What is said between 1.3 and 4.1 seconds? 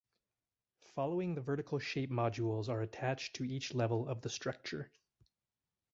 the vertical shape modules are attached to each level